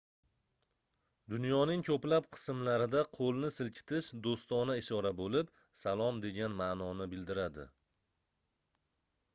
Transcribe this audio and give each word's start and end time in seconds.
dunyoning 1.33 1.83
koʻplab 1.89 2.29
qismlarida 2.37 3.03
qoʻlni 3.17 3.51
silkitish 3.59 4.09
doʻstona 4.29 4.79
ishora 4.81 5.13
boʻlib 5.21 5.53
salom 5.85 6.25
degan 6.27 6.59
maʼnoni 6.65 7.11
bildiradi 7.15 7.69